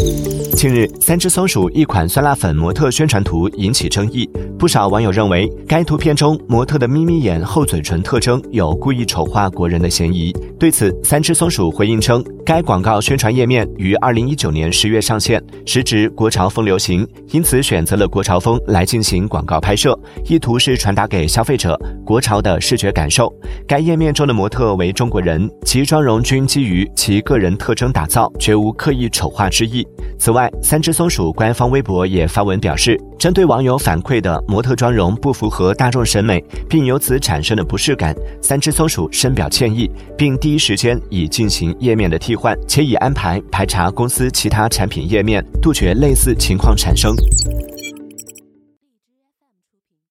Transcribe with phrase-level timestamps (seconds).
[0.00, 10.34] Música 近日，三只松鼠一款酸辣粉模特宣传图引起争议，不少网友认为该图片中模特的眯眯眼、厚嘴唇特征有故意丑化国人的嫌疑。
[10.58, 23.32] 对此，三只松鼠回应称，该广告宣传页面于二零一九年十月上线，时值国潮风流行，因此选择了国潮风来进行广告拍摄，意图是传达给消费者国潮的视觉感受。
[23.64, 29.86] 该页面中的模特为中国人，其妆容均基于其个人特征打造，绝无刻意丑化之意。
[30.18, 47.14] 此外三只松鼠官方微博也发文表示，针对网友反馈的模特妆容不符合大众审美，并由此产生的不适感，三只松鼠深表歉意，并第一时间已进行页面的替换，且已安排排查公司其他产品页面，杜绝类似情况产生。